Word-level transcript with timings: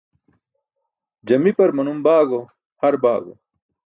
Jamipar 1.27 1.69
manum 1.75 1.99
baago 2.05 2.39
har 2.81 3.01
baago. 3.03 3.33